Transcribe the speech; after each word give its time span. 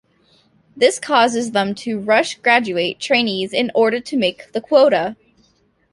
This 0.75 0.97
causes 0.97 1.51
them 1.51 1.75
to 1.75 1.99
'rush-graduate' 1.99 2.99
trainees 2.99 3.53
in 3.53 3.71
order 3.75 3.99
to 3.99 4.17
make 4.17 4.51
the 4.51 4.59
quota. 4.59 5.15